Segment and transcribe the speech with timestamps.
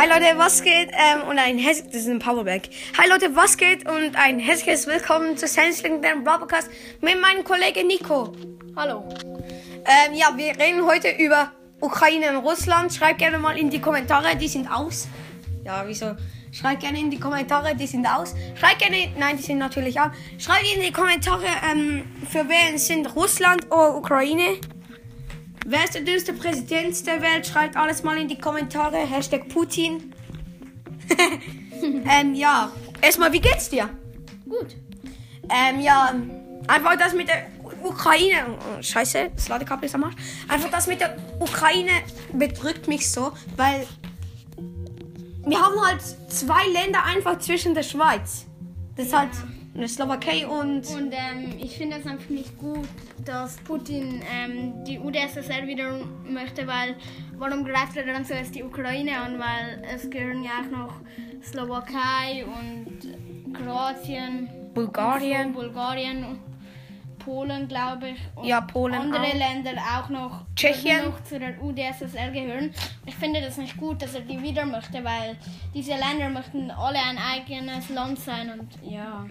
[0.00, 0.88] Hi Leute, was geht?
[0.92, 2.70] Ähm, und ein hässliches, das ist ein Powerbank.
[2.96, 3.86] Hi Leute, was geht?
[3.86, 6.70] Und ein hässliches Willkommen zu Sans legendären Podcast
[7.02, 8.32] mit meinem Kollegen Nico.
[8.74, 9.06] Hallo.
[9.84, 11.52] Ähm, ja, wir reden heute über
[11.82, 12.94] Ukraine und Russland.
[12.94, 15.06] Schreibt gerne mal in die Kommentare, die sind aus.
[15.66, 16.16] Ja, wieso?
[16.50, 18.34] Schreibt gerne in die Kommentare, die sind aus.
[18.58, 20.14] Schreibt gerne, nein, die sind natürlich an.
[20.38, 24.56] Schreibt in die Kommentare, ähm, für wen sind Russland oder Ukraine.
[25.70, 27.46] Wer ist der dümmste Präsident der Welt?
[27.46, 28.96] Schreibt alles mal in die Kommentare.
[28.96, 30.12] Hashtag Putin.
[32.10, 32.72] ähm, ja.
[33.00, 33.88] Erstmal, wie geht's dir?
[34.48, 34.74] Gut.
[35.48, 36.12] Ähm, ja,
[36.66, 37.46] einfach das mit der
[37.84, 38.58] Ukraine.
[38.80, 40.16] Scheiße, das Ladekabel ist am Arsch.
[40.48, 41.92] Einfach das mit der Ukraine
[42.32, 43.86] bedrückt mich so, weil
[45.46, 46.00] wir haben halt
[46.30, 48.44] zwei Länder einfach zwischen der Schweiz.
[48.96, 49.30] Das ist halt
[49.80, 50.86] eine Slowakei und.
[50.88, 52.86] Und ähm, ich finde es einfach nicht gut,
[53.24, 56.96] dass Putin ähm, die UdSSR wieder möchte, weil
[57.38, 59.38] warum greift er dann zuerst die Ukraine an?
[59.38, 60.94] Weil es gehören ja auch noch
[61.42, 65.46] Slowakei und Kroatien, Bulgarien.
[65.46, 66.38] und Bulgarien,
[67.18, 68.18] Polen, glaube ich.
[68.36, 69.34] Und Ja, Polen andere auch.
[69.34, 71.06] Länder auch noch, Tschechien.
[71.06, 72.74] noch zu der UdSSR gehören.
[73.06, 75.36] Ich finde das nicht gut, dass er die wieder möchte, weil
[75.74, 79.24] diese Länder möchten alle ein eigenes Land sein und ja.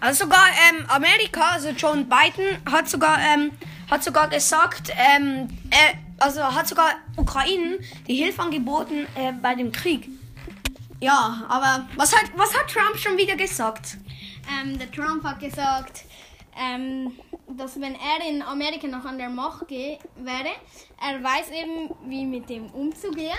[0.00, 3.52] Also sogar ähm, Amerika, also John Biden hat sogar ähm,
[3.90, 9.72] hat sogar gesagt, ähm, äh, also hat sogar Ukraine die Hilfe angeboten äh, bei dem
[9.72, 10.08] Krieg.
[11.00, 13.96] Ja, aber was hat was hat Trump schon wieder gesagt?
[14.60, 16.04] Ähm, der Trump hat gesagt,
[16.56, 17.12] ähm,
[17.56, 20.54] dass wenn er in Amerika noch an der Macht wäre,
[21.00, 23.38] er weiß eben, wie mit dem umzugehen.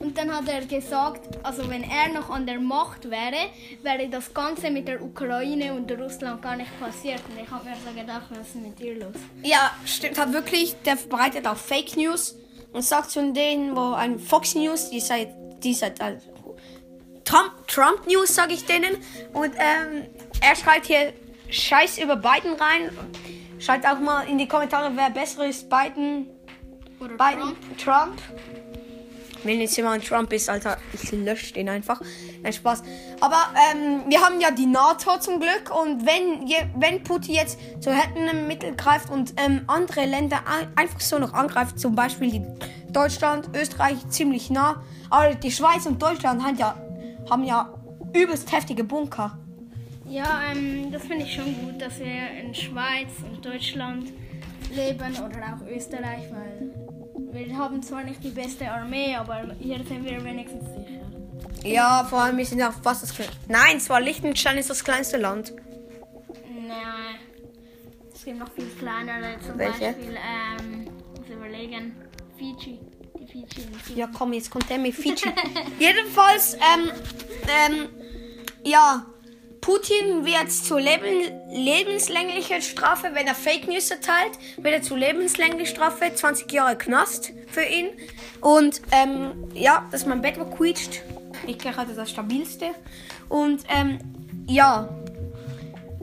[0.00, 3.50] Und dann hat er gesagt, also wenn er noch an der Macht wäre,
[3.82, 7.20] wäre das Ganze mit der Ukraine und Russland gar nicht passiert.
[7.28, 9.14] Und ich habe mir so gedacht, was ist mit dir los?
[9.42, 10.74] Ja, stimmt, hat wirklich.
[10.86, 12.34] Der verbreitet auch Fake News
[12.72, 15.28] und sagt zu denen, wo ein Fox News, die seit
[15.62, 16.16] die seit äh,
[17.24, 18.96] Trump, Trump News, sage ich denen.
[19.34, 20.06] Und ähm,
[20.40, 21.12] er schreibt hier
[21.50, 22.90] Scheiß über Biden rein.
[23.58, 26.30] Schreibt auch mal in die Kommentare, wer besser ist, Biden,
[26.98, 28.18] Oder Biden, Trump.
[29.44, 32.00] Wenn jetzt jemand Trump ist, Alter, ich lösche den einfach.
[32.42, 32.82] Nein, Spaß.
[33.20, 37.58] Aber ähm, wir haben ja die NATO zum Glück und wenn, je, wenn Putin jetzt
[37.80, 42.46] zu härteren Mitteln greift und ähm, andere Länder ein, einfach so noch angreift, zum Beispiel
[42.90, 46.74] Deutschland, Österreich ziemlich nah, aber die Schweiz und Deutschland haben ja,
[47.28, 47.72] haben ja
[48.12, 49.38] übelst heftige Bunker.
[50.08, 54.12] Ja, ähm, das finde ich schon gut, dass wir in Schweiz und Deutschland
[54.74, 56.70] leben oder auch Österreich, weil
[57.32, 61.00] wir haben zwar nicht die beste Armee, aber hier sind wir wenigstens sicher.
[61.64, 63.36] Ja, vor allem wir sind ja fast das kleinste.
[63.48, 65.52] Nein, zwar Liechtenstein ist das kleinste Land.
[66.66, 67.16] Nein,
[68.12, 69.92] es gibt noch viel kleinere, zum Welche?
[69.92, 71.96] Beispiel, ähm, muss überlegen,
[72.36, 72.78] Fiji.
[73.18, 73.66] Die Fiji.
[73.94, 75.16] Ja, komm, jetzt kommt der mit Fiji.
[75.78, 76.90] Jedenfalls, ähm,
[77.48, 77.88] ähm,
[78.64, 79.04] ja,
[79.60, 85.70] Putin wird zu leben, lebenslänglicher Strafe, wenn er Fake News erteilt, wird er zu lebenslänglicher
[85.70, 87.88] Strafe, 20 Jahre Knast für ihn.
[88.40, 91.02] Und, ähm, ja, dass mein Bett quietscht.
[91.46, 92.70] Ich gerade das stabilste.
[93.28, 93.98] Und, ähm,
[94.46, 94.88] ja.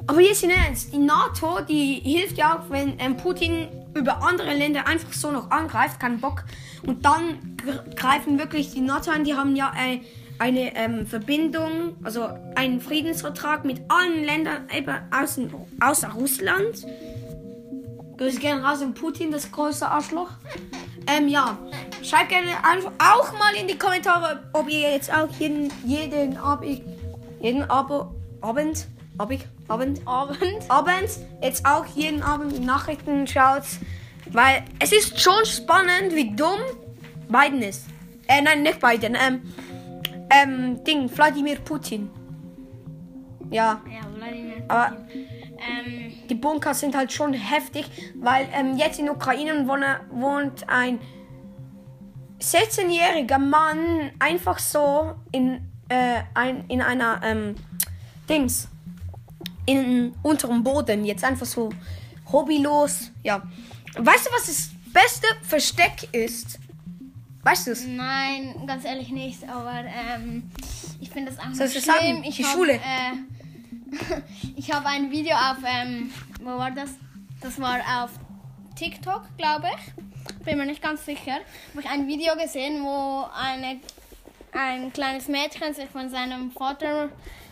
[0.06, 4.54] Aber jetzt in Ernst, die NATO, die hilft ja auch, wenn ähm, Putin über andere
[4.54, 6.44] Länder einfach so noch angreift, keinen Bock.
[6.86, 10.00] Und dann gr- greifen wirklich die NATO an, die haben ja äh,
[10.40, 14.68] eine ähm, Verbindung, also einen Friedensvertrag mit allen Ländern
[15.12, 16.86] außen, außer Russland.
[18.18, 20.32] Grüße gerne raus an Putin, das große Arschloch.
[21.08, 21.58] Ähm, ja.
[22.04, 26.82] Schreibt gerne einfach auch mal in die Kommentare, ob ihr jetzt auch jeden, jeden Abend,
[27.42, 28.88] jeden Abo, Abend,
[29.18, 30.40] Abend, Abend, Abend.
[30.70, 31.10] Abend
[31.42, 33.64] jetzt auch jeden Abend Nachrichten schaut.
[34.32, 36.60] Weil es ist schon spannend, wie dumm
[37.30, 37.86] Biden ist.
[38.28, 39.16] Äh, nein, nicht Biden.
[39.16, 39.42] Ähm,
[40.30, 42.10] ähm, Ding, Wladimir Putin.
[43.50, 44.64] Ja, Ja, Vladimir.
[44.68, 44.98] aber
[45.60, 51.00] Ähm, die Bunker sind halt schon heftig, weil ähm, jetzt in Ukraine wohnt, wohnt ein
[52.40, 57.56] 16-jähriger Mann einfach so in, äh, ein, in einer ähm,
[58.30, 58.68] Dings
[59.66, 61.70] in unterem Boden jetzt einfach so
[62.32, 63.12] hobbylos.
[63.24, 63.42] Ja,
[63.98, 66.60] weißt du was das beste Versteck ist?
[67.48, 67.88] Weißt du es?
[67.88, 70.52] Nein, ganz ehrlich nicht, aber ähm,
[71.00, 71.84] ich finde das einfach das schlimm.
[71.86, 72.24] sagen?
[72.26, 72.74] Ich Die hab, Schule.
[72.74, 73.14] Äh,
[74.58, 76.12] ich habe ein Video auf, ähm,
[76.42, 76.96] wo war das?
[77.40, 78.10] Das war auf
[78.76, 80.44] TikTok, glaube ich.
[80.44, 81.36] Bin mir nicht ganz sicher.
[81.72, 83.80] Habe ich ein Video gesehen, wo eine,
[84.52, 87.08] ein kleines Mädchen sich von seinem Vater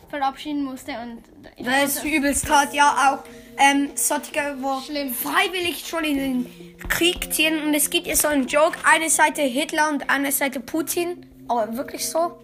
[0.10, 1.24] verabschieden musste und
[1.58, 3.24] ich Das ist übelst hart, ja auch.
[3.58, 5.14] Ähm, solche, wo Schlimm.
[5.14, 9.42] freiwillig schon in den Krieg ziehen und es gibt ja so einen Joke, eine Seite
[9.42, 11.26] Hitler und eine Seite Putin.
[11.48, 12.40] Aber wirklich so?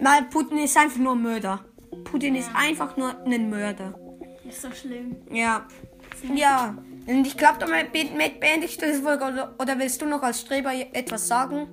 [0.00, 1.64] Nein, Putin ist einfach nur ein Mörder.
[2.04, 3.94] Putin ist einfach nur ein Mörder.
[4.48, 5.16] Ist so schlimm.
[5.30, 5.66] Ja.
[6.34, 6.76] Ja.
[7.06, 10.40] Und ich glaube, damit mit beendest du das Folge oder, oder willst du noch als
[10.40, 11.68] Streber etwas sagen?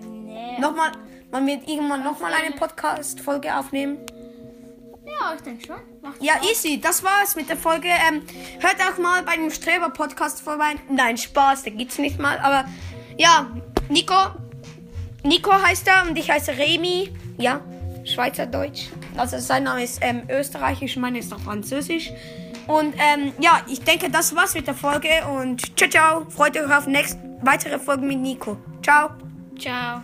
[0.00, 0.58] Nee.
[0.58, 0.92] Nochmal,
[1.34, 3.98] man wird irgendwann nochmal eine Podcast-Folge aufnehmen.
[5.04, 5.76] Ja, ich denke schon.
[6.00, 6.48] Macht Ja, Spaß.
[6.48, 6.80] easy.
[6.80, 7.88] Das war's mit der Folge.
[7.88, 8.22] Ähm,
[8.60, 10.76] hört auch mal bei dem Streber-Podcast vorbei.
[10.88, 12.38] Nein, Spaß, der gibt's nicht mal.
[12.38, 12.66] Aber
[13.18, 13.50] ja,
[13.88, 14.14] Nico.
[15.24, 17.12] Nico heißt er und ich heiße Remy.
[17.36, 17.60] Ja,
[18.04, 18.90] Schweizerdeutsch.
[19.16, 22.12] Also sein Name ist ähm, österreichisch, meine ist noch französisch.
[22.68, 25.08] Und ähm, ja, ich denke, das war's mit der Folge.
[25.36, 26.26] Und ciao, ciao.
[26.30, 28.56] Freut euch auf nächste weitere Folgen mit Nico.
[28.84, 29.10] Ciao.
[29.58, 30.00] Ciao.